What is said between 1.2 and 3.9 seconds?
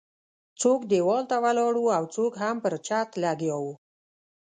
ته ولاړ وو او څوک هم پر چت لګیا وو.